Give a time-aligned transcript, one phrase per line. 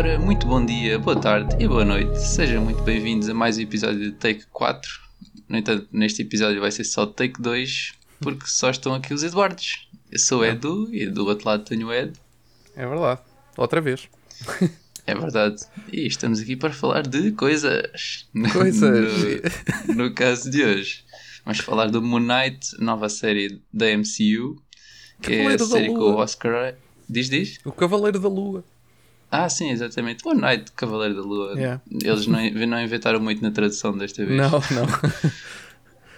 [0.00, 2.18] Ora, muito bom dia, boa tarde e boa noite.
[2.18, 4.90] Sejam muito bem-vindos a mais um episódio de Take 4.
[5.46, 9.90] No entanto, neste episódio vai ser só Take 2, porque só estão aqui os Eduardos.
[10.10, 12.14] Eu sou o Edu e do outro lado tenho o Ed.
[12.74, 13.20] É verdade.
[13.58, 14.08] Outra vez.
[15.06, 15.56] É verdade.
[15.92, 18.26] E estamos aqui para falar de coisas.
[18.52, 19.12] Coisas.
[19.88, 21.04] No, no caso de hoje.
[21.44, 24.62] Vamos falar do Moon Knight, nova série da MCU,
[25.20, 26.74] que é a série com o Oscar.
[27.08, 27.58] Diz, diz?
[27.64, 28.64] O Cavaleiro da Lua.
[29.30, 30.24] Ah, sim, exatamente.
[30.24, 31.52] Moon Knight, Cavaleiro da Lua.
[31.52, 31.80] Yeah.
[32.02, 34.38] Eles não, não inventaram muito na tradução desta vez.
[34.38, 34.86] Não, não.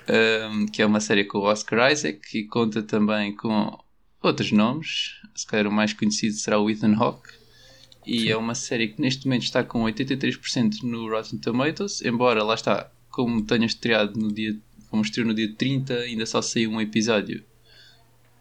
[0.02, 3.79] Um, que é uma série com o Oscar Isaac e conta também com
[4.21, 5.21] outros nomes.
[5.35, 7.30] Se calhar o mais conhecido será o Ethan Hawke.
[8.05, 12.55] E é uma série que neste momento está com 83% no Rotten Tomatoes, embora lá
[12.55, 14.59] está, como tenha estreado no dia,
[14.90, 17.45] como estreou no dia 30, ainda só saiu um episódio.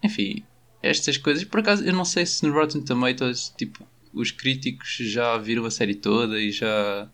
[0.03, 0.43] Enfim,
[0.81, 5.37] estas coisas, por acaso eu não sei se no Rotten Tomatoes, tipo, os críticos já
[5.37, 7.07] viram a série toda e já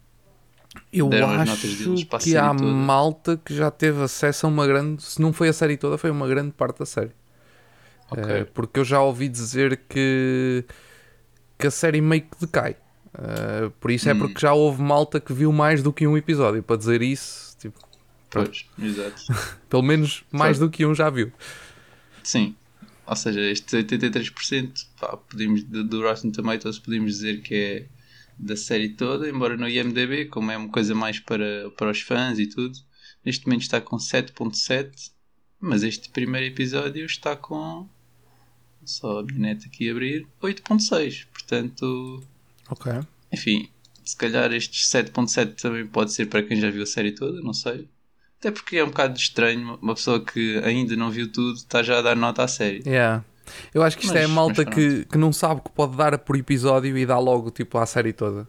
[0.91, 2.71] Eu Deram as acho notas deles para a que série há toda.
[2.71, 5.01] malta que já teve acesso a uma grande.
[5.03, 7.11] Se não foi a série toda, foi uma grande parte da série.
[8.09, 8.23] Ok.
[8.23, 10.63] Eh, porque eu já ouvi dizer que,
[11.59, 12.75] que a série meio que decai.
[13.17, 14.19] Eh, por isso é Hum.
[14.19, 16.61] porque já houve malta que viu mais do que um episódio.
[16.63, 17.79] Para dizer isso, tipo,
[18.29, 19.21] Pois, exato.
[19.69, 21.31] pelo menos mais do que um já viu.
[22.23, 22.55] Sim.
[23.07, 27.85] Ou seja, estes 83% pá, podemos, do, Rotten Tomatoes podemos dizer que é
[28.37, 32.37] da série toda, embora no IMDB, como é uma coisa mais para, para os fãs
[32.37, 32.77] e tudo,
[33.25, 35.11] neste momento está com 7.7,
[35.59, 37.87] mas este primeiro episódio está com
[38.85, 42.23] só a minha net aqui abrir 8.6, portanto,
[42.69, 42.91] Ok.
[43.31, 43.69] enfim,
[44.03, 47.53] se calhar estes 7.7 também pode ser para quem já viu a série toda, não
[47.53, 47.87] sei.
[48.39, 51.99] Até porque é um bocado estranho uma pessoa que ainda não viu tudo está já
[51.99, 52.83] a dar nota à série.
[52.85, 53.23] Yeah.
[53.73, 56.17] Eu acho que isto Mas- é a malta que, que não sabe que pode dar
[56.19, 58.47] por episódio e dá logo tipo à série toda.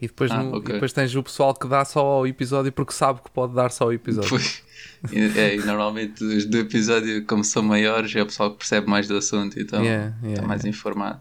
[0.00, 0.70] E depois, Ah, no- ok.
[0.70, 3.70] e depois tens o pessoal que dá só ao episódio porque sabe que pode dar
[3.72, 4.30] só ao episódio.
[4.30, 4.62] Pois.
[5.12, 8.88] E, é, e normalmente os do episódio, como são maiores, é o pessoal que percebe
[8.88, 10.68] mais do assunto, então Yeah, yeah, está mais yeah.
[10.78, 11.18] informado.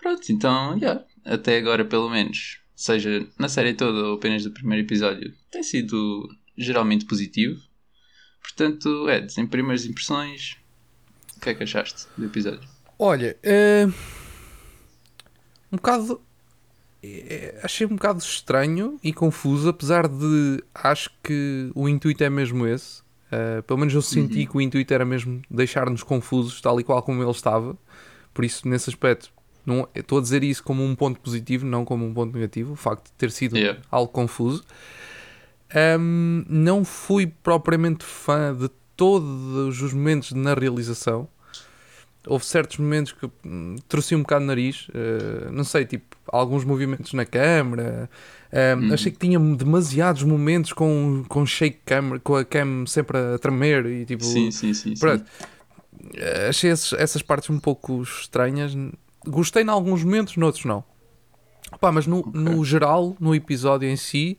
[0.00, 4.84] Pronto, então, yeah, até agora pelo menos, seja na série toda ou apenas do primeiro
[4.86, 7.60] episódio, tem sido geralmente positivo.
[8.40, 10.56] Portanto, Ed, em primeiras impressões,
[11.36, 12.68] o que é que achaste do episódio?
[12.98, 13.86] Olha, eh,
[15.70, 16.20] um bocado.
[17.02, 22.66] eh, achei um bocado estranho e confuso, apesar de acho que o intuito é mesmo
[22.66, 23.02] esse.
[23.30, 27.02] Eh, pelo menos eu senti que o intuito era mesmo deixar-nos confusos, tal e qual
[27.02, 27.76] como ele estava.
[28.34, 29.32] Por isso, nesse aspecto,
[29.64, 32.76] não, estou a dizer isso como um ponto positivo, não como um ponto negativo, o
[32.76, 33.80] facto de ter sido Yeah.
[33.90, 34.64] algo confuso.
[35.74, 41.28] Ahm, não fui propriamente fã de todos os momentos na realização.
[42.26, 46.64] Houve certos momentos que hum, torci um bocado o nariz, eh, não sei, tipo, alguns
[46.64, 48.08] movimentos na câmera.
[48.52, 48.94] Ahm, Uhum.
[48.94, 53.86] Achei que tinha demasiados momentos com, com shake camera, com a cam sempre a tremer
[53.86, 54.22] e tipo.
[54.24, 54.94] Sim, sim, sim.
[54.94, 55.00] sim.
[55.00, 55.24] Pronto.
[56.14, 58.76] Eh, Achei esses- essas partes um pouco estranhas.
[59.26, 60.84] Gostei em alguns momentos, noutros não.
[61.80, 64.36] Pá, mas no, no geral, no episódio em si,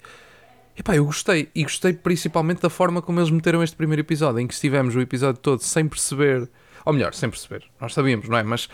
[0.78, 1.50] epá, eu gostei.
[1.54, 5.02] E gostei principalmente da forma como eles meteram este primeiro episódio, em que estivemos o
[5.02, 6.50] episódio todo sem perceber,
[6.86, 8.44] ou melhor, sem perceber, nós sabíamos, não é?
[8.44, 8.68] Mas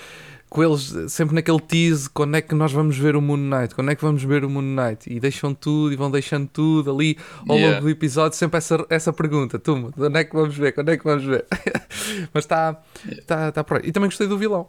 [0.49, 3.91] com eles sempre naquele tease, quando é que nós vamos ver o Moon Knight, quando
[3.91, 7.17] é que vamos ver o Moon Knight, e deixam tudo e vão deixando tudo ali
[7.47, 7.75] ao Yeah.
[7.75, 10.97] longo do episódio, sempre essa, essa pergunta, tu, quando é que vamos ver, quando é
[10.97, 11.45] que vamos ver?
[12.33, 12.81] Mas está
[13.27, 13.83] tá, tá por aí.
[13.89, 14.67] E também gostei do vilão,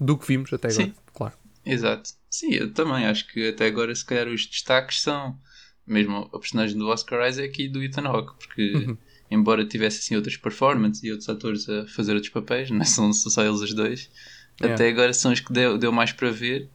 [0.00, 0.94] do que vimos até agora, Sim.
[1.14, 1.34] claro.
[1.64, 2.10] Exato.
[2.28, 5.38] Sim, eu também acho que até agora, se calhar, os destaques são
[5.86, 8.96] mesmo a personagem do Oscar Isaac e do Ethan Hawke, porque Uhum.
[9.30, 13.42] embora tivesse assim outras performances e outros atores a fazer outros papéis, não são só
[13.44, 14.10] eles os dois,
[14.60, 14.74] Yeah.
[14.74, 16.70] até agora são os que deu, deu mais para ver.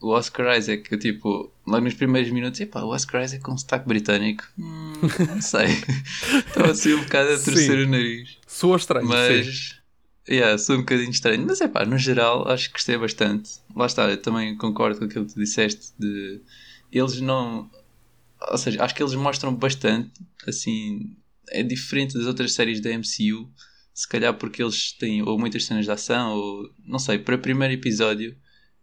[0.00, 3.88] O Oscar Isaac, eu, tipo, logo nos primeiros minutos, epá, o Oscar Isaac com sotaque
[3.88, 4.92] britânico, hum,
[5.28, 5.66] não sei,
[6.46, 7.84] estava assim um bocado a torcer Sim.
[7.84, 8.38] o nariz.
[8.46, 9.12] Soa estranho, sim.
[9.12, 9.80] Mas,
[10.28, 11.44] yeah, sou um bocadinho estranho.
[11.46, 13.50] Mas é pá, no geral, acho que gostei bastante.
[13.74, 16.40] Lá está, eu também concordo com aquilo que tu disseste de
[16.92, 17.68] eles não.
[18.50, 20.12] Ou seja, acho que eles mostram bastante,
[20.46, 21.16] assim,
[21.48, 23.50] é diferente das outras séries da MCU.
[23.92, 27.38] Se calhar porque eles têm ou muitas cenas de ação, ou não sei, para o
[27.38, 28.36] primeiro episódio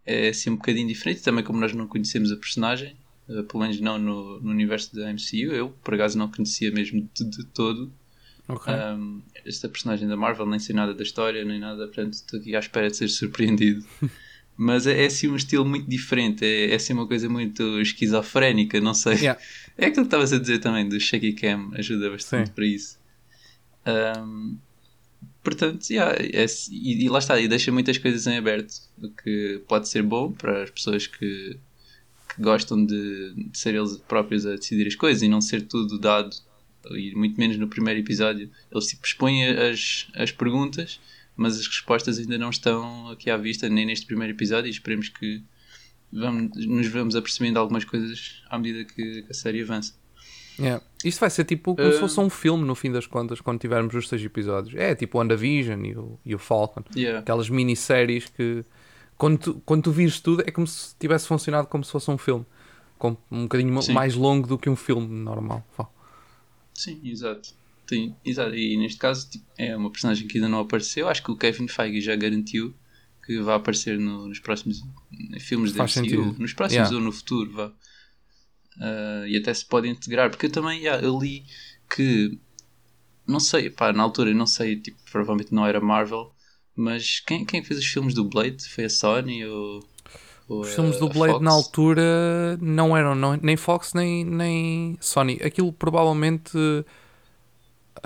[0.06, 1.22] é assim um bocadinho diferente.
[1.22, 2.98] Também como nós não conhecemos a personagem,
[3.30, 7.10] eh, pelo menos não no, no universo da MCU, eu por acaso não conhecia mesmo
[7.14, 7.92] de, de todo.
[8.48, 8.74] Ok.
[8.74, 12.56] Um, esta personagem da Marvel, nem sei nada da história, nem nada, portanto estou aqui
[12.56, 13.86] à espera de ser surpreendido.
[14.64, 18.80] Mas é, é assim um estilo muito diferente, é, é assim uma coisa muito esquizofrénica,
[18.80, 19.16] não sei.
[19.16, 19.42] Yeah.
[19.76, 22.54] É aquilo que estavas a dizer também do Shaky Cam, ajuda bastante Sim.
[22.54, 23.00] para isso.
[23.88, 24.58] Um,
[25.42, 28.72] portanto, yeah, é- e, e lá está, e deixa muitas coisas em aberto,
[29.02, 31.58] o que pode ser bom para as pessoas que,
[32.36, 35.98] que gostam de, de, ser eles próprios a decidir as coisas e não ser tudo
[35.98, 36.38] dado,
[36.92, 38.48] e muito menos no primeiro episódio.
[38.72, 41.00] Eles tipo, expõem as, as perguntas,
[41.36, 45.10] mas as respostas ainda não estão aqui à vista, nem neste primeiro episódio, e esperemos
[45.10, 45.44] que
[46.12, 49.94] vamos, nos vamos apercebendo algumas coisas à medida que, que a série avança.
[50.60, 50.84] Yeah.
[51.04, 51.94] Isto vai ser tipo como uh...
[51.94, 54.76] se fosse um filme no fim das contas quando tivermos os seis episódios.
[54.80, 56.84] É tipo o WandaVision e o, e o Falcon.
[56.96, 57.20] Yeah.
[57.20, 58.64] Aquelas minisséries que
[59.18, 62.18] quando tu, quando tu vires tudo é como se tivesse funcionado como se fosse um
[62.18, 62.46] filme.
[62.98, 63.94] Com um bocadinho Sim.
[63.94, 65.66] mais longo do que um filme normal.
[66.74, 67.56] Sim, exato.
[67.92, 68.56] Sim, exato.
[68.56, 71.10] E neste caso tipo, é uma personagem que ainda não apareceu.
[71.10, 72.74] Acho que o Kevin Feige já garantiu
[73.26, 74.82] que vai aparecer no, nos próximos
[75.42, 75.90] filmes da MCU.
[75.90, 76.36] Sentido.
[76.40, 76.96] Nos próximos yeah.
[76.96, 77.68] ou no futuro, vá.
[78.78, 81.44] Uh, e até se pode integrar, porque eu também yeah, eu li
[81.94, 82.40] que
[83.28, 86.32] não sei, pá, na altura eu não sei, tipo, provavelmente não era Marvel,
[86.74, 88.70] mas quem, quem fez os filmes do Blade?
[88.70, 89.84] Foi a Sony ou,
[90.48, 91.44] ou Os filmes do Blade Fox?
[91.44, 95.42] na altura não eram não, nem Fox nem, nem Sony.
[95.44, 96.54] Aquilo provavelmente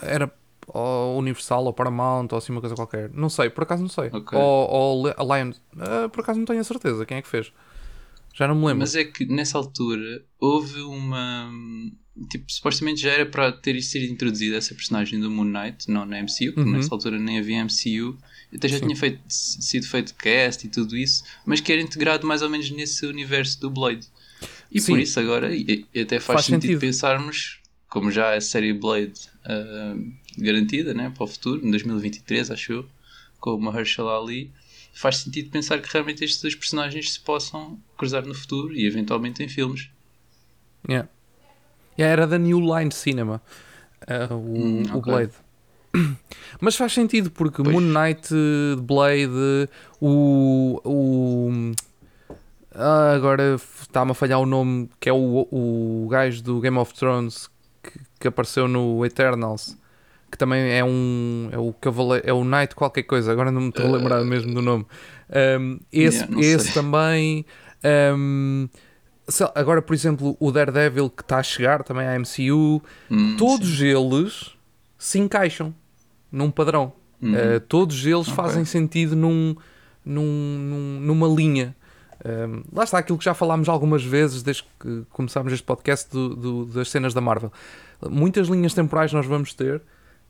[0.01, 0.31] era
[0.67, 3.09] ou Universal ou Paramount ou assim uma coisa qualquer.
[3.11, 4.09] Não sei, por acaso não sei.
[4.11, 4.37] Okay.
[4.37, 7.51] Ou, ou Lion, uh, por acaso não tenho a certeza quem é que fez.
[8.33, 8.79] Já não me lembro.
[8.79, 11.49] Mas é que nessa altura houve uma.
[12.29, 16.21] Tipo, supostamente já era para ter sido introduzida essa personagem do Moon Knight, não na
[16.21, 16.71] MCU, porque uhum.
[16.71, 18.17] nessa altura nem havia MCU.
[18.53, 18.85] Até já Sim.
[18.85, 22.69] tinha feito, sido feito cast e tudo isso, mas que era integrado mais ou menos
[22.71, 24.07] nesse universo do Blade.
[24.71, 24.93] E Sim.
[24.93, 27.59] por isso agora, e, e até faz, faz sentido, sentido, pensarmos,
[27.95, 29.13] como já a série Blade
[29.45, 32.85] uh, garantida né, para o futuro, em 2023, acho eu,
[33.39, 34.51] com o Mahershala Ali
[34.93, 39.41] faz sentido pensar que realmente estes dois personagens se possam cruzar no futuro e eventualmente
[39.41, 39.89] em filmes.
[40.89, 41.07] Yeah.
[41.97, 43.41] yeah era da New Line Cinema,
[44.01, 44.95] uh, o, hum, okay.
[44.97, 45.33] o Blade.
[46.59, 47.73] Mas faz sentido porque pois.
[47.73, 48.27] Moon Knight,
[48.81, 49.69] Blade,
[50.01, 50.81] o.
[50.83, 51.71] o
[52.73, 56.93] ah, agora está-me a falhar o nome que é o, o gajo do Game of
[56.93, 57.49] Thrones
[57.91, 59.77] que, que apareceu no Eternals
[60.35, 63.69] que também é um é o cavaleiro, é o Knight qualquer coisa, agora não me
[63.69, 64.85] estou a lembrar uh, mesmo do nome.
[65.59, 67.45] Um, esse yeah, esse também.
[68.13, 68.67] Um,
[69.55, 73.85] agora, por exemplo, o Daredevil que está a chegar também à MCU, hum, todos sim.
[73.85, 74.55] eles
[74.97, 75.73] se encaixam
[76.31, 76.93] num padrão.
[77.21, 77.33] Uhum.
[77.33, 78.33] Uh, todos eles okay.
[78.33, 79.55] fazem sentido num,
[80.03, 81.75] num, num numa linha.
[82.25, 86.35] Um, lá está aquilo que já falámos algumas vezes desde que começámos este podcast do,
[86.35, 87.53] do, das cenas da Marvel.
[88.09, 89.81] Muitas linhas temporais nós vamos ter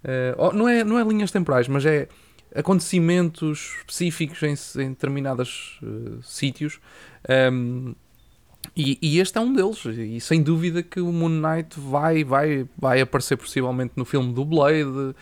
[0.05, 2.07] Uh, não, é, não é linhas temporais, mas é
[2.53, 6.79] acontecimentos específicos em, em determinados uh, sítios.
[7.51, 7.95] Um,
[8.75, 12.67] e, e, este é um deles, e sem dúvida que o Moon Knight vai, vai,
[12.77, 15.15] vai aparecer possivelmente no filme do Blade, uh,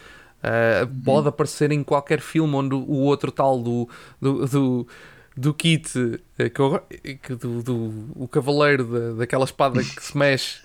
[1.04, 3.90] pode aparecer em qualquer filme onde o outro tal do,
[4.22, 4.88] do, do,
[5.36, 5.90] do Kit,
[6.38, 10.62] que, do, do, o cavaleiro da, daquela espada que se mexe,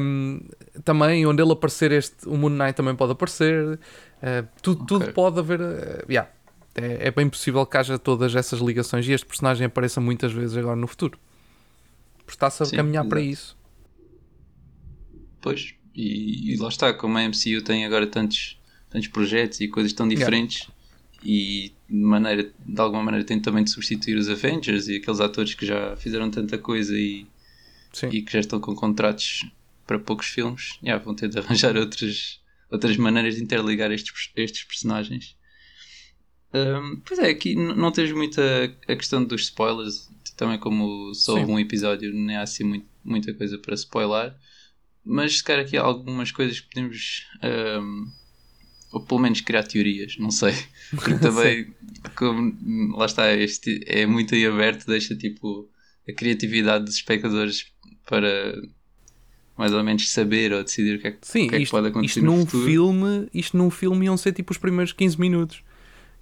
[0.00, 0.40] um,
[0.84, 3.74] também, onde ele aparecer, este, o Moon Knight também pode aparecer.
[3.74, 4.86] Uh, tudo, okay.
[4.86, 5.60] tudo pode haver.
[5.60, 6.30] Uh, yeah.
[6.74, 10.56] é, é, bem possível que haja todas essas ligações e este personagem apareça muitas vezes
[10.56, 11.18] agora no futuro.
[12.18, 13.56] Porque está-se a Sim, caminhar para isso.
[15.40, 19.92] Pois, e, e, lá está, como a MCU tem agora tantos, tantos projetos e coisas
[19.92, 20.60] tão diferentes.
[20.60, 20.77] Yeah.
[21.22, 25.54] E de, maneira, de alguma maneira tem também de substituir os Avengers e aqueles atores
[25.54, 27.26] que já fizeram tanta coisa e
[27.92, 28.08] Sim.
[28.10, 29.46] e que já estão com contratos
[29.86, 34.64] para poucos filmes, yeah, vão ter de arranjar outras, outras maneiras de interligar estes, estes
[34.64, 35.36] personagens.
[36.52, 38.42] Um, pois é, aqui não tens muita
[38.86, 43.34] a questão dos spoilers, também como só houve um episódio, nem há assim muito, muita
[43.34, 44.34] coisa para spoiler,
[45.04, 47.26] mas se calhar aqui há algumas coisas que podemos,
[47.82, 48.06] um,
[48.92, 50.54] ou pelo menos criar teorias, não sei,
[50.90, 51.74] porque também,
[52.16, 55.68] como lá está, este é muito aí aberto, deixa tipo
[56.08, 57.66] a criatividade dos espectadores
[58.06, 58.54] para
[59.58, 61.88] mais ou menos saber ou decidir o que é que, Sim, que, é que pode
[61.88, 62.64] acontecer isto num futuro.
[62.64, 65.64] Filme, isto num filme iam ser tipo os primeiros 15 minutos.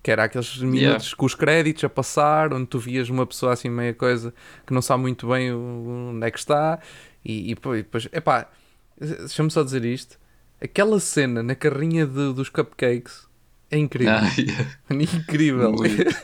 [0.02, 1.16] Que era aqueles minutos yeah.
[1.16, 4.32] com os créditos a passar, onde tu vias uma pessoa assim meia coisa
[4.66, 6.80] que não sabe muito bem onde é que está.
[7.22, 8.50] E, e depois, epá,
[8.98, 10.18] deixa-me só dizer isto.
[10.60, 13.26] Aquela cena na carrinha de, dos cupcakes
[13.70, 14.12] é incrível.
[14.14, 14.66] Ah, yeah.
[15.18, 15.74] Incrível.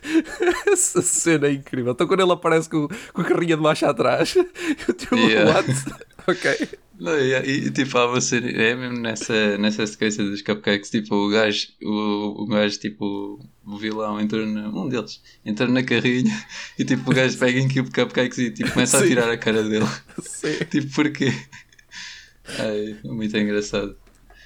[0.73, 1.93] Essa cena é incrível.
[1.93, 4.35] Então quando ele aparece com, com a carrinha de marcha atrás,
[4.89, 5.53] eu tenho yeah.
[5.53, 5.69] what?
[6.27, 6.69] ok.
[7.01, 7.47] Não, yeah.
[7.47, 11.67] e tipo, há uma cena, é mesmo nessa, nessa sequência dos cupcakes, tipo, o gajo,
[11.83, 16.33] o, o gajo, tipo, o vilão entrou na, um deles, entrou na carrinha
[16.79, 19.05] e tipo, o gajo pega em cupcakes e tipo, começa Sim.
[19.05, 19.89] a tirar a cara dele.
[20.21, 20.59] Sim.
[20.71, 21.33] tipo, porquê?
[22.59, 23.97] Ai, muito engraçado.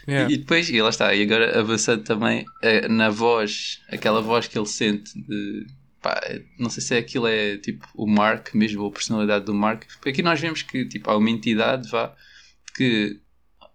[0.08, 0.32] Yeah.
[0.32, 4.56] E, depois, e lá está, e agora avançando também uh, na voz, aquela voz que
[4.56, 5.66] ele sente de
[6.00, 6.20] pá,
[6.58, 9.84] não sei se é aquilo é tipo o Mark mesmo, ou a personalidade do Mark.
[9.96, 12.14] Porque aqui nós vemos que tipo, há uma entidade, vá,
[12.74, 13.18] que,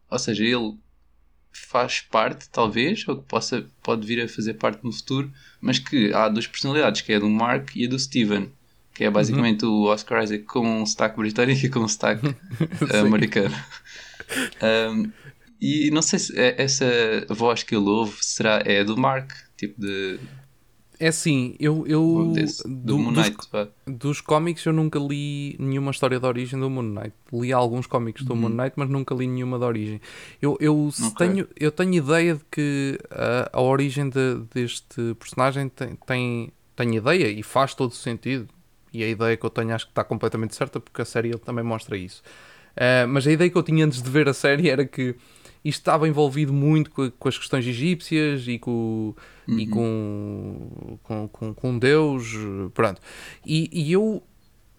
[0.10, 0.78] ou seja, ele
[1.52, 6.14] faz parte, talvez, ou que possa, pode vir a fazer parte no futuro, mas que
[6.14, 8.52] há duas personalidades, que é a do Mark e a do Steven,
[8.94, 9.72] que é basicamente uhum.
[9.72, 12.36] o Oscar Isaac com um sotaque britânico e com um sotaque
[13.04, 13.56] americano.
[14.94, 15.12] um,
[15.62, 16.86] e não sei se é, essa
[17.30, 20.20] voz que ele ouve será é do Mark, tipo de
[21.02, 23.32] é assim, eu, eu Desse, do, do dos,
[23.88, 27.14] dos cómics eu nunca li nenhuma história de origem do Moon Knight.
[27.34, 28.42] Li alguns cómics do uhum.
[28.42, 30.02] Moon Knight, mas nunca li nenhuma de origem.
[30.40, 31.28] Eu, eu, okay.
[31.28, 36.96] tenho, eu tenho ideia de que a, a origem de, deste personagem tem, tem, tem
[36.96, 38.48] ideia e faz todo sentido.
[38.94, 41.64] E a ideia que eu tenho acho que está completamente certa, porque a série também
[41.64, 42.22] mostra isso.
[42.74, 45.16] Uh, mas a ideia que eu tinha antes de ver a série era que
[45.64, 49.14] isto estava envolvido muito com, com as questões egípcias e com,
[49.48, 49.60] uhum.
[49.60, 52.34] e com, com, com, com, Deus,
[52.74, 53.00] pronto.
[53.46, 54.24] E, e, eu,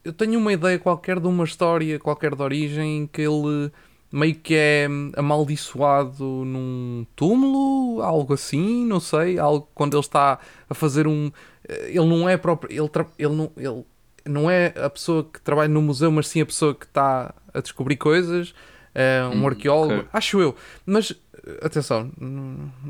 [0.04, 3.70] eu tenho uma ideia qualquer de uma história, qualquer de origem, que ele
[4.10, 10.74] meio que é amaldiçoado num túmulo, algo assim, não sei, algo quando ele está a
[10.74, 11.30] fazer um...
[11.66, 12.70] Ele não é próprio...
[12.70, 13.84] Ele, ele, não, ele
[14.26, 17.60] não é a pessoa que trabalha no museu, mas sim a pessoa que está a
[17.60, 18.52] descobrir coisas
[18.94, 20.08] é um hum, arqueólogo, okay.
[20.12, 20.54] acho eu.
[20.84, 21.14] Mas
[21.60, 22.10] atenção,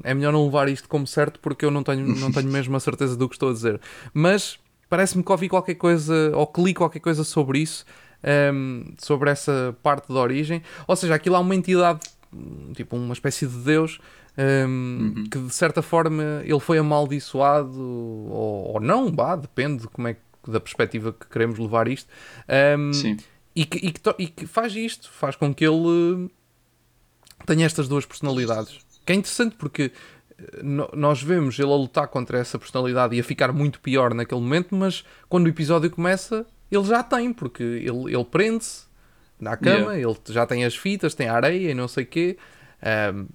[0.02, 2.80] é melhor não levar isto como certo porque eu não tenho, não tenho mesmo a
[2.80, 3.80] certeza do que estou a dizer.
[4.12, 7.84] Mas parece-me que ouvi qualquer coisa ou que li qualquer coisa sobre isso,
[8.22, 10.62] um, ehm, sobre essa parte da origem.
[10.86, 12.00] Ou seja, aquilo há uma entidade,
[12.74, 13.98] tipo uma espécie de Deus.
[14.36, 15.24] Um, ehm, uhum.
[15.24, 20.16] que de certa forma ele foi amaldiçoado ou, ou não, bah, depende de como é
[20.48, 22.08] da perspectiva que queremos levar isto.
[22.48, 23.16] Um, ehm, Sim
[23.54, 26.30] e que, e, que e que, faz isto, faz com que ele
[27.46, 28.80] tenha estas duas personalidades.
[29.04, 29.92] Que é interessante porque
[30.38, 34.40] eh, nós vemos ele a lutar contra essa personalidade e a ficar muito pior naquele
[34.40, 38.86] momento, mas quando o episódio começa, ele já tem, porque ele, ele prende-se
[39.38, 39.98] na cama, yeah.
[39.98, 42.38] ele já tem as fitas, tem a areia e não sei o quê.
[43.14, 43.26] Um,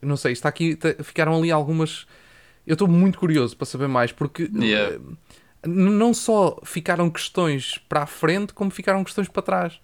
[0.00, 2.06] não sei, está aqui, ficaram ali algumas.
[2.66, 4.96] Eu estou muito curioso para saber mais, porque yeah.
[4.96, 5.16] uh,
[5.66, 9.80] não só ficaram questões para a frente, como ficaram questões para trás.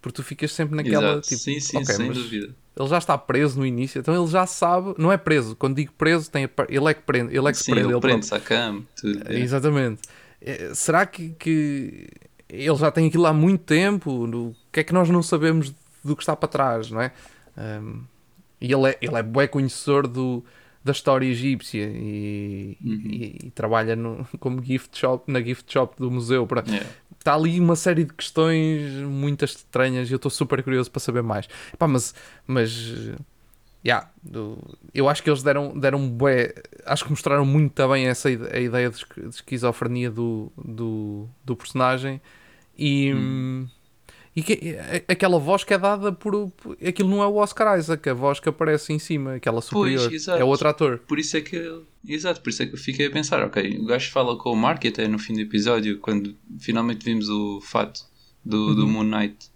[0.00, 1.28] Porque tu ficas sempre naquela Exato.
[1.28, 1.40] tipo.
[1.40, 2.54] Sim, sim, okay, sem dúvida.
[2.76, 5.92] Ele já está preso no início, então ele já sabe, não é preso, quando digo
[5.96, 7.88] preso, tem ele é que prende, ele é que sim, prende.
[7.88, 9.22] Ele, à cama, tudo.
[9.26, 9.38] É.
[9.38, 10.02] Exatamente.
[10.40, 12.08] É, será que, que
[12.48, 14.10] ele já tem aquilo há muito tempo?
[14.10, 17.12] O que é que nós não sabemos do que está para trás, não é?
[17.56, 18.02] Um,
[18.60, 20.44] e ele é, ele é bem conhecedor do,
[20.84, 23.02] da história egípcia e, uhum.
[23.06, 26.46] e, e trabalha no, como gift shop, na gift shop do museu.
[26.46, 26.86] Para, yeah.
[27.18, 31.22] Está ali uma série de questões muitas estranhas e eu estou super curioso para saber
[31.22, 31.48] mais.
[31.80, 32.14] Mas,
[32.46, 33.12] mas
[33.84, 34.10] yeah,
[34.92, 38.90] eu acho que eles deram, deram bué, acho que mostraram muito bem essa a ideia
[38.90, 42.20] de, esquizofrenia do, do, do personagem
[42.76, 43.14] e.
[43.14, 43.66] Hum
[44.36, 44.76] e que,
[45.06, 48.40] aquela voz que é dada por, por, Aquilo não é o Oscar Isaac, a voz
[48.40, 50.08] que aparece em cima, aquela superior.
[50.08, 50.98] Pois, é outro ator.
[50.98, 51.82] Por isso é que.
[52.06, 54.56] Exato, por isso é que eu fiquei a pensar, ok, o gajo fala com o
[54.56, 58.00] Mark até no fim do episódio, quando finalmente vimos o fato
[58.44, 58.74] do, uhum.
[58.74, 59.50] do Moon Knight.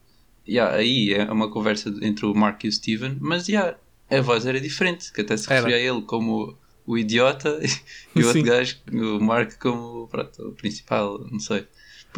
[0.48, 3.76] Yeah, aí é uma conversa entre o Mark e o Steven, mas yeah,
[4.10, 6.56] a voz era diferente, que até se referia a ele como
[6.86, 7.60] o idiota
[8.16, 11.66] e o outro gajo, o Mark, como pronto, o principal, não sei.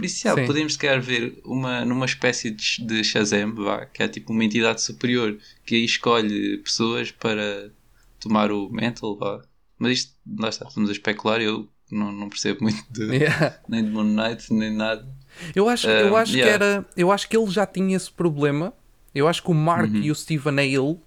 [0.00, 4.02] Por isso, já, podemos, se calhar, ver uma, numa espécie de, de Shazam, vá, que
[4.02, 7.71] é tipo uma entidade superior que aí escolhe pessoas para
[8.19, 9.42] tomar o mental, vá.
[9.78, 13.59] Mas isto, lá está, estamos a especular, eu não, não percebo muito de, yeah.
[13.69, 15.07] nem de Moon Knight, nem nada.
[15.54, 16.59] Eu acho, uh, eu acho yeah.
[16.59, 16.87] que era.
[16.97, 18.73] Eu acho que ele já tinha esse problema.
[19.14, 20.00] Eu acho que o Mark uhum.
[20.00, 20.99] e o Steven é ele.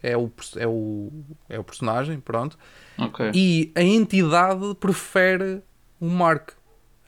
[0.00, 1.10] É o, é, o,
[1.48, 2.56] é o personagem, pronto.
[2.96, 3.32] Okay.
[3.34, 5.60] E a entidade prefere
[6.00, 6.50] o Mark.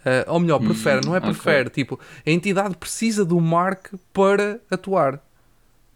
[0.01, 1.85] Uh, ou melhor, prefere, não é prefere, okay.
[1.85, 5.23] tipo, a entidade precisa do Mark para atuar.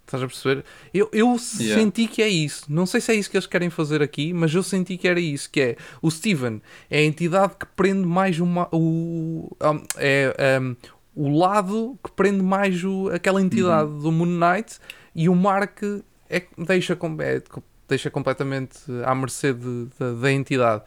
[0.05, 0.65] Estás a perceber?
[0.93, 1.81] Eu, eu yeah.
[1.81, 2.67] senti que é isso.
[2.69, 5.19] Não sei se é isso que eles querem fazer aqui, mas eu senti que era
[5.19, 5.51] isso.
[5.51, 10.77] Que é o Steven é a entidade que prende mais uma, o, um, é, um,
[11.17, 13.99] o lado que prende mais o, aquela entidade uhum.
[14.01, 14.79] do Moon Knight
[15.15, 15.83] e o Mark
[16.29, 17.43] é, deixa, é,
[17.89, 20.83] deixa completamente à mercê de, de, da entidade.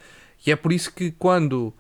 [0.46, 1.74] E é por isso que quando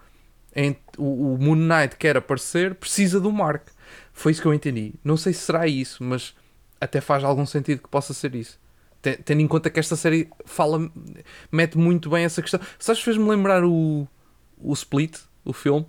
[0.97, 3.67] o, o Moon Knight quer aparecer, precisa do Mark.
[4.11, 4.93] Foi isso que eu entendi.
[5.03, 6.33] Não sei se será isso, mas
[6.81, 8.59] até faz algum sentido que possa ser isso.
[9.23, 10.91] Tendo em conta que esta série fala,
[11.51, 12.59] mete muito bem essa questão.
[12.79, 14.07] Sabes, fez-me lembrar o,
[14.59, 15.85] o Split, o filme?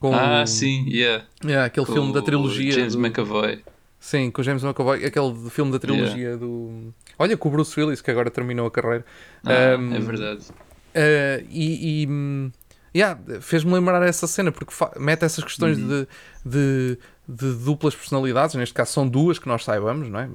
[0.00, 1.26] Com ah, o, sim, yeah.
[1.44, 2.72] yeah aquele com filme da trilogia.
[2.72, 3.62] James do, McAvoy.
[4.00, 6.38] Sim, com o James McAvoy, aquele filme da trilogia yeah.
[6.38, 6.94] do.
[7.18, 9.04] Olha, com o Bruce Willis, que agora terminou a carreira.
[9.44, 10.46] Ah, um, é verdade.
[10.48, 12.50] Uh, e, e
[12.94, 15.88] Yeah, Fez-me lembrar essa cena, porque mete essas questões Uhum.
[15.88, 16.08] de,
[16.44, 20.28] de, de duplas personalidades, neste caso são duas que nós saibamos, não é?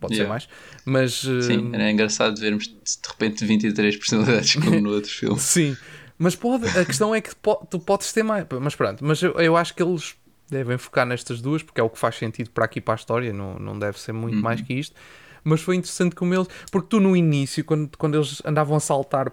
[0.00, 0.28] Pode ser Yeah.
[0.28, 0.48] mais,
[0.84, 1.12] mas
[1.44, 2.74] Sim, era engraçado vermos de
[3.08, 5.40] repente 23 personalidades como no outro filme.
[5.40, 5.76] Sim,
[6.16, 7.30] mas pode, a questão é que
[7.68, 8.46] tu podes ter mais.
[8.60, 10.14] Mas pronto, mas eu, eu acho que eles
[10.48, 13.32] devem focar nestas duas porque é o que faz sentido para aqui para a história,
[13.32, 14.94] não, não deve ser muito mais que isto.
[15.42, 16.46] Mas foi interessante como eles.
[16.70, 19.32] Porque tu no início, quando, quando eles andavam a saltar,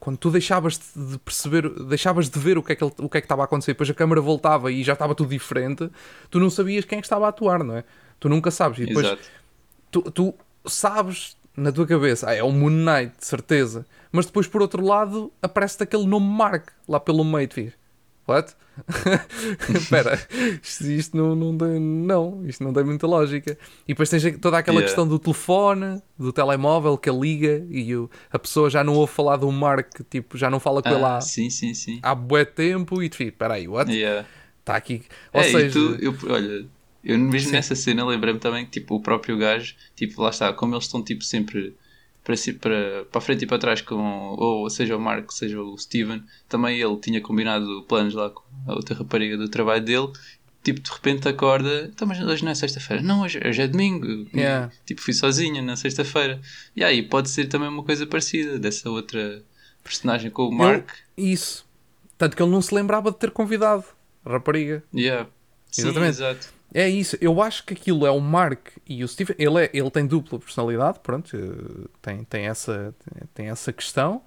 [0.00, 3.18] quando tu deixavas de perceber, deixavas de ver o que, é que ele- o que
[3.18, 5.90] é que estava a acontecer, depois a câmera voltava e já estava tudo diferente,
[6.30, 7.84] tu não sabias quem é que estava a atuar, não é?
[8.20, 8.78] Tu nunca sabes.
[8.78, 9.06] E depois
[9.90, 10.34] tu, tu
[10.66, 13.84] sabes na tua cabeça, ah, é o Moon Knight, de certeza.
[14.10, 17.60] Mas depois, por outro lado, aparece-te aquele nome Mark lá pelo meio, tu
[18.26, 18.54] What?
[19.68, 20.18] Espera,
[20.62, 21.78] isto, isto não, não tem.
[21.80, 23.58] Não, isto não tem muita lógica.
[23.84, 24.86] E depois tens toda aquela Yeah.
[24.86, 29.12] questão do telefone, do telemóvel que ele liga e o- a pessoa já não ouve
[29.12, 31.98] falar do Mark, tipo, já não fala com ele Ah, há, sim, sim, sim.
[32.02, 33.90] há bué tempo e tu fica, espera aí, what?
[33.90, 34.28] Está Yeah.
[34.66, 35.02] aqui.
[35.32, 36.66] Ou É, seja, tu, eu, olha,
[37.04, 37.56] eu mesmo Sim.
[37.56, 41.02] nessa cena lembrei-me também que tipo, o próprio gajo, tipo, lá está, como eles estão
[41.02, 41.74] tipo sempre
[42.24, 43.96] para, para, para a frente e para trás com,
[44.38, 48.74] ou seja o Mark, seja o Steven, também ele tinha combinado planos lá com a
[48.74, 50.08] outra rapariga do trabalho dele,
[50.62, 54.06] tipo, de repente acorda, então mas hoje não é sexta-feira, não, hoje, hoje é domingo,
[54.34, 54.70] Yeah.
[54.86, 56.40] tipo, fui sozinha na sexta-feira,
[56.76, 59.42] e aí pode ser também uma coisa parecida dessa outra
[59.82, 61.66] personagem com o Mark, isso.
[62.16, 63.82] Tanto que ele não se lembrava de ter convidado
[64.24, 64.84] a rapariga.
[64.94, 65.28] yeah.
[65.72, 66.10] Sim, Exatamente.
[66.10, 66.52] exato.
[66.74, 69.36] É isso, eu acho que aquilo é o Mark e o Steven.
[69.38, 72.94] Ele, é, ele tem dupla personalidade, pronto, eh, tem, tem, essa,
[73.34, 74.22] tem essa questão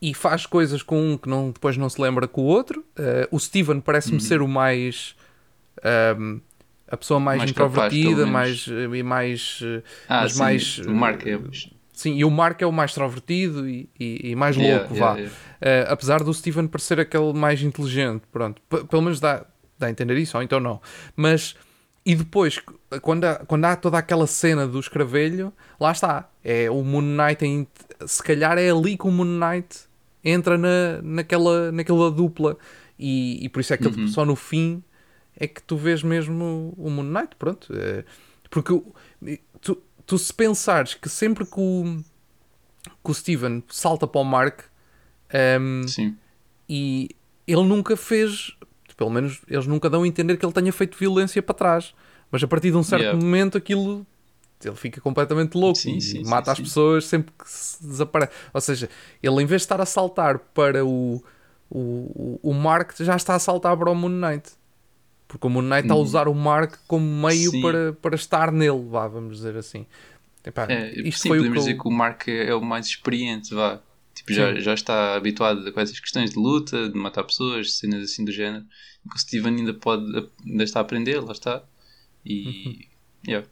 [0.00, 2.84] e faz coisas com um que não, depois não se lembra com o outro.
[2.96, 4.20] Eh, o Steven parece-me Uhum.
[4.20, 5.16] ser o mais.
[5.82, 6.40] ahm,
[6.90, 9.60] a pessoa mais, Mais capaz, introvertida, pelo mais, eh, e mais.
[10.08, 10.78] Ah, mas sim, mais.
[10.80, 11.38] o Mark é...
[11.92, 15.16] Sim, e o Mark é o mais extrovertido e, e, e mais louco, Yeah, vá.
[15.16, 15.34] yeah.
[15.60, 19.44] Eh, apesar do Steven parecer aquele mais inteligente, pronto, P- pelo menos dá,
[19.78, 20.80] dá a entender isso, ou então não.
[21.16, 21.56] Mas,
[22.10, 22.58] e depois,
[23.02, 27.44] quando há, quando há toda aquela cena do escravelho, lá está, é o Moon Knight,
[27.44, 27.66] em-
[28.06, 29.80] se calhar é ali que o Moon Knight
[30.24, 32.56] entra na, naquela, naquela dupla,
[32.98, 34.08] e, e por isso é que Uhum.
[34.08, 34.82] só no fim
[35.36, 37.72] é que tu vês mesmo o Moon Knight, pronto.
[37.74, 38.04] eh,
[38.50, 38.72] porque
[39.60, 42.02] tu, tu se pensares que sempre que o,
[43.04, 44.60] que o Steven salta para o Mark,
[45.30, 46.16] ehm, Sim.
[46.68, 47.10] e
[47.46, 48.56] ele nunca fez,
[48.98, 51.94] pelo menos eles nunca dão a entender que ele tenha feito violência para trás.
[52.30, 53.24] Mas a partir de um certo Yeah.
[53.24, 54.06] momento aquilo
[54.64, 56.64] ele fica completamente louco Sim, e sim, sim, mata as sim.
[56.64, 58.32] pessoas sempre que se desaparece.
[58.52, 58.90] Ou seja,
[59.22, 61.22] ele em vez de estar a saltar para o,
[61.70, 64.50] o, o Mark, já está a saltar para o Moon Knight.
[65.28, 67.62] Porque o Moon Knight está a usar o Mark como meio Hum.
[67.62, 69.86] Para, para estar nele, vá, vamos dizer assim.
[70.44, 72.54] Epá, É, isto sim, foi o podemos que eu- dizer que o Mark é, é
[72.54, 73.80] o mais experiente, vá.
[74.18, 74.60] Tipo, já, Sim.
[74.60, 78.64] já está habituado com essas questões de luta, de matar pessoas, cenas assim do género.
[79.10, 80.04] Que o Steven ainda pode,
[80.46, 81.62] ainda está a aprender, lá está.
[82.24, 82.86] E,
[83.26, 83.46] yeah.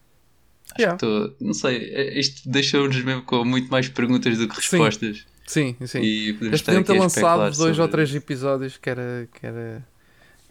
[0.73, 0.99] Acho Yeah.
[0.99, 4.61] que estou, não sei, é- isto deixou-nos mesmo com muito mais perguntas do que Sim.
[4.79, 5.25] respostas.
[5.47, 6.01] Sim, sim.
[6.01, 9.87] E podemos estar aqui ter lançado dois ou sobre- três episódios que era, que era,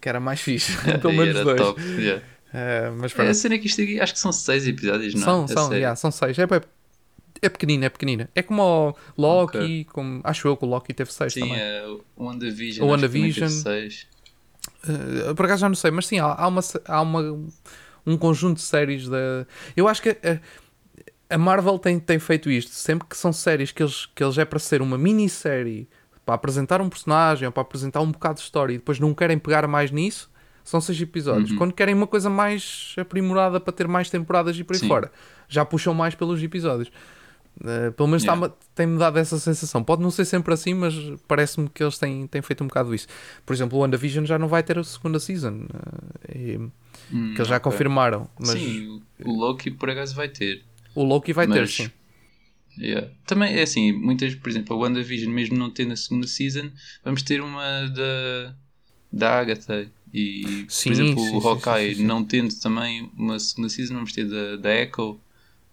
[0.00, 0.72] que era mais fixe.
[0.88, 1.60] É, Pelo menos dois.
[1.60, 2.22] top, yeah.
[2.54, 5.20] Eh, mas É, a cena é que isto aqui, acho que são seis episódios, não
[5.20, 5.24] é?
[5.24, 6.38] são, A são, yeah, são seis.
[6.38, 6.62] É, bué-
[7.42, 8.30] é pequenina, é pequenina.
[8.34, 9.84] É como o Loki, Ok.
[9.92, 11.56] como, acho eu que o Loki teve seis Sim, também.
[11.58, 11.84] é,
[12.16, 13.50] o WandaVision, O WandaVision.
[14.88, 17.20] Eh, por acaso já não sei, mas sim, há, há uma, há uma,
[18.06, 19.46] um conjunto de séries da.
[19.76, 22.70] Eu acho que a, a Marvel tem, tem feito isto.
[22.72, 25.88] Sempre que são séries que eles, que eles é para ser uma minissérie
[26.24, 29.38] para apresentar um personagem ou para apresentar um bocado de história e depois não querem
[29.38, 30.28] pegar mais nisso,
[30.64, 31.52] são seis episódios.
[31.52, 31.56] Uhum.
[31.56, 34.88] Quando querem uma coisa mais aprimorada para ter mais temporadas e por aí Sim.
[34.88, 35.12] fora,
[35.48, 36.90] já puxam mais pelos episódios.
[37.64, 38.52] Eh, pelo menos Yeah.
[38.74, 39.82] tem-me dado essa sensação.
[39.82, 40.94] Pode não ser sempre assim, mas
[41.26, 43.06] parece-me que eles têm, têm feito um bocado isso.
[43.44, 45.66] Por exemplo, o WandaVision já não vai ter a segunda season,
[46.28, 46.58] eh, e-
[47.12, 47.70] Hum, que eles já ok.
[47.70, 48.28] confirmaram.
[48.38, 50.62] Mas Sim, o Loki por acaso vai ter.
[50.94, 51.90] o Loki vai ter, mas- sim.
[52.78, 53.08] Yeah.
[53.26, 56.70] Também é assim, muitas, por exemplo, a WandaVision, mesmo não tendo a segunda season,
[57.04, 58.54] vamos ter uma da,
[59.12, 59.90] da Agatha.
[60.12, 62.04] E, Sim, por exemplo, sim, o Hawkeye sim.
[62.04, 65.18] não tendo também uma segunda season, vamos ter da, da Echo.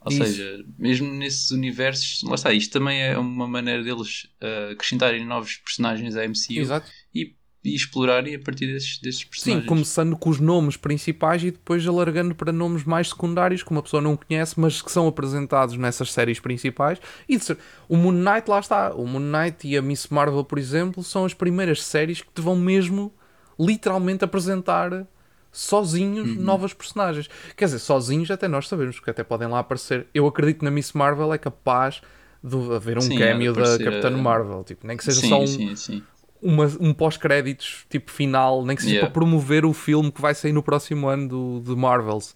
[0.05, 0.23] Ou Isso.
[0.25, 5.55] seja, mesmo nesses universos, lá está, isto também é uma maneira deles ah, acrescentarem novos
[5.57, 6.91] personagens à MCU Exato.
[7.15, 9.67] e, e explorarem a partir desses, desses Sim, personagens.
[9.67, 14.01] começando com os nomes principais e depois alargando para nomes mais secundários que uma pessoa
[14.01, 16.99] não conhece, mas que são apresentados nessas séries principais.
[17.29, 17.39] E
[17.87, 18.93] o Moon Knight, lá está.
[18.93, 22.41] O Moon Knight e a Miss Marvel, por exemplo, são as primeiras séries que te
[22.41, 23.13] vão mesmo
[23.57, 25.07] literalmente apresentar
[25.53, 26.41] sozinhos Uhum.
[26.43, 27.29] novas personagens.
[27.55, 30.07] Quer dizer, sozinhos até nós sabemos, que até podem lá aparecer.
[30.13, 32.01] Eu acredito na Miss Marvel é capaz
[32.43, 35.39] de haver um Sim, cameo da Capitã a- Marvel, tipo, nem que seja sim, só
[35.41, 36.03] um, sim, sim.
[36.41, 39.07] uma, um pós-créditos tipo final, nem que seja Yeah.
[39.09, 42.31] para promover o filme que vai sair no próximo ano do, de Marvels.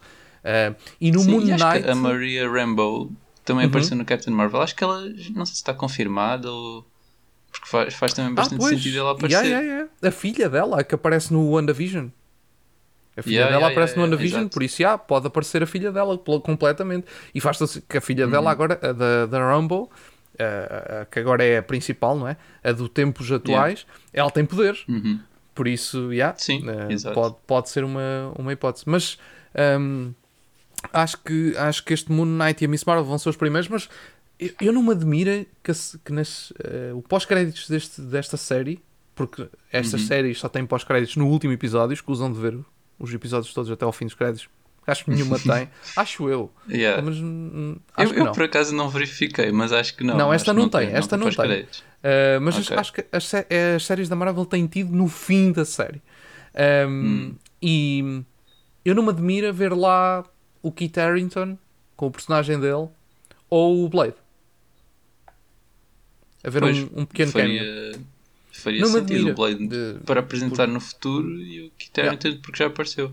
[0.45, 1.89] Uh, e no Moon Knight.
[1.89, 3.12] a Maria Rambeau
[3.43, 3.69] também Uhum.
[3.69, 4.62] apareceu no Captain Marvel.
[4.62, 6.86] Acho que ela, não sei se está confirmada ou.
[7.51, 9.38] Porque faz, faz também bastante sentido ela aparecer.
[9.39, 9.89] Ah, Yeah, yeah.
[10.03, 12.08] A filha dela, que aparece no WandaVision.
[13.17, 14.49] A filha Yeah, dela yeah, aparece yeah, no yeah, exato.
[14.53, 17.08] por isso já pode aparecer a filha dela pl- completamente.
[17.34, 18.32] E faz-se que a filha Uhum.
[18.32, 19.88] dela agora, a da, da Rumble,
[20.39, 22.38] a- a- que agora é a principal, não é?
[22.63, 24.86] A do tempos atuais, ela tem poderes.
[24.88, 25.19] Uhum.
[25.56, 27.15] Por isso, yeah, Sim, exato.
[27.15, 28.84] pode, pode ser uma, uma hipótese.
[28.88, 29.17] Mas
[29.80, 30.13] hum,
[30.93, 33.67] acho, que, acho que este Moon Knight e a Miss Marvel vão ser os primeiros,
[33.67, 33.89] mas
[34.39, 35.71] eu, eu não me admira que,
[36.06, 38.80] que nas, eh, o pós-créditos desta série,
[39.15, 40.08] porque estas Uhum.
[40.08, 42.60] séries só têm pós-créditos no último episódio, escusam de ver
[43.00, 44.48] os episódios todos até ao fim dos créditos.
[44.86, 45.70] Acho que nenhuma tem.
[45.98, 46.50] Acho eu.
[46.70, 47.02] Yeah.
[47.02, 48.32] Mas hum, acho Eu, eu não.
[48.32, 50.16] por acaso não verifiquei, mas acho que não.
[50.18, 51.36] Não, esta que não tem, esta não tem.
[51.36, 51.80] pós-créditos.
[51.80, 52.78] Uh, mas as- Ok.
[52.78, 53.34] acho que as,
[53.76, 56.02] as séries da Marvel têm tido no fim da série.
[56.88, 57.36] Um, Hum.
[57.62, 58.24] E
[58.86, 60.24] eu não me admira ver lá
[60.62, 61.58] o Kit Harington
[61.98, 62.88] com o personagem dele
[63.50, 64.16] ou o Blade.
[66.44, 66.70] A ver um,
[67.02, 67.58] um pequeno cameo.
[67.60, 68.00] faria,
[68.60, 72.58] faria Não sentido o Blade de- para apresentar no futuro e o Kit Harington porque
[72.60, 73.12] já apareceu.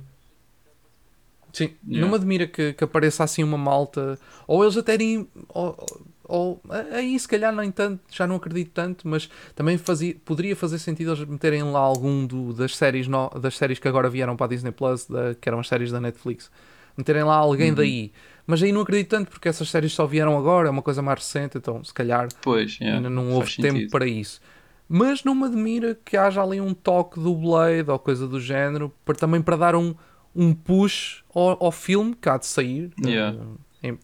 [1.53, 2.01] Sim, Yeah.
[2.01, 4.19] não me admira que, que apareça assim uma malta.
[4.47, 5.29] Ou eles até nem.
[5.49, 5.87] Ou,
[6.25, 10.81] ou- aí se calhar nem tanto, já não acredito tanto, mas também fazia, poderia fazer
[10.81, 14.47] sentido eles meterem lá algum do, das, séries no- das séries que agora vieram para
[14.47, 16.51] a Disney Plus, da- que eram as séries da Netflix.
[16.97, 17.77] Meterem lá alguém Uhum.
[17.77, 18.13] daí.
[18.47, 21.21] Mas aí não acredito tanto porque essas séries só vieram agora, é uma coisa mais
[21.21, 23.91] recente, então se calhar Pois, yeah, ainda não houve tempo sentido.
[23.91, 24.41] para isso.
[24.89, 28.93] Mas não me admira que haja ali um toque do Blade ou coisa do género,
[29.05, 29.95] para, também para dar um,
[30.35, 33.39] um push ao, ao filme que há de sair Yeah.
[33.83, 33.99] eh, em-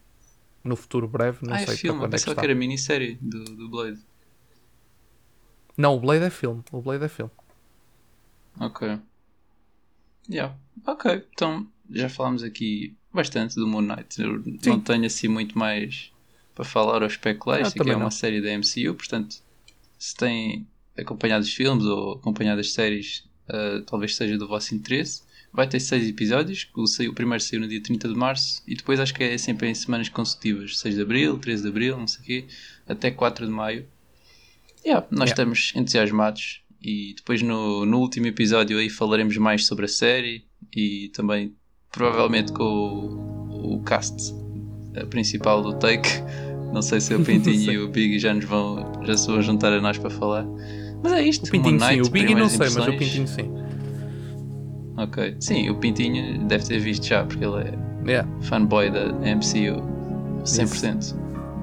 [0.64, 1.47] no futuro breve.
[1.47, 2.43] Não ah, sei é filme, eu quando é que pensava está.
[2.43, 4.01] que era minissérie do, do Blade.
[5.77, 6.62] Não, o Blade é filme.
[6.71, 7.33] O Blade é filme.
[8.61, 8.83] Ok.
[10.29, 10.55] Yeah.
[10.87, 14.21] Ok, então já falámos aqui bastante do Moon Knight.
[14.23, 14.71] Eu Sim.
[14.71, 16.12] não tenho assim muito mais
[16.55, 17.61] para falar ou especular.
[17.61, 18.11] Isto aqui é uma não.
[18.11, 19.43] série da MCU, portanto,
[20.00, 20.66] se têm
[20.98, 25.22] acompanhado os filmes ou acompanhado as séries, ah, talvez seja do vosso interesse.
[25.52, 26.68] Vai ter seis episódios.
[26.74, 29.74] O primeiro saiu no dia 30 de março e depois acho que é sempre em
[29.74, 32.44] semanas consecutivas 6 de abril, 13 de abril, não sei o quê,
[32.88, 33.86] até 4 de maio.
[34.84, 35.32] Yeah, nós Yeah.
[35.32, 41.10] estamos entusiasmados e depois no, no último episódio aí falaremos mais sobre a série e
[41.12, 41.54] também
[41.92, 44.32] provavelmente com o, o cast
[44.94, 46.08] eh, principal do Take.
[46.72, 49.72] Não sei se o Pintinho e o Big já nos vão já se vão juntar
[49.72, 50.46] a nós para falar.
[51.02, 51.46] Mas é isto.
[51.46, 52.92] O Pintinho sim, o Biggie não sei, mas o.
[52.92, 53.50] Pintinho sim.
[54.96, 55.37] Ok.
[55.40, 58.28] Sim, o Pintinho deve ter visto já porque ele é Yeah.
[58.42, 59.83] fanboy da MCU
[60.44, 61.14] 100%.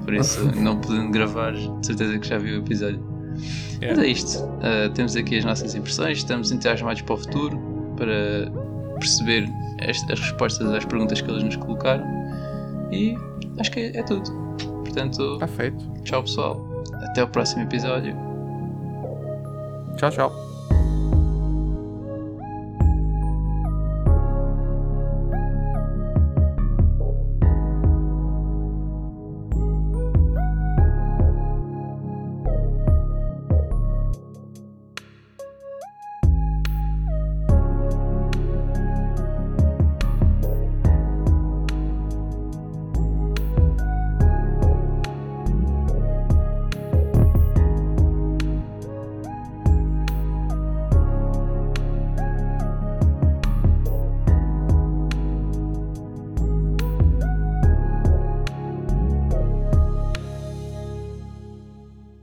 [0.04, 3.02] Por isso, não podendo gravar, de certeza que já viu o episódio.
[3.80, 3.96] Yeah.
[3.96, 4.44] Mas é isto.
[4.44, 7.58] Uh, temos aqui as nossas impressões, estamos entusiasmados para o futuro,
[7.96, 8.50] para
[8.98, 9.48] perceber
[9.88, 12.04] as, as respostas às perguntas que eles nos colocaram.
[12.92, 13.16] E
[13.58, 14.47] acho que é, é tudo.
[14.92, 15.84] Portanto, Está feito.
[16.04, 16.60] tchau pessoal.
[17.10, 18.14] Até o próximo episódio.
[19.96, 20.57] Tchau, tchau.